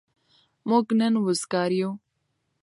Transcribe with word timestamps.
موږ 0.69 0.85
نن 0.99 1.13
وزگار 1.25 1.71
يو. 1.79 1.91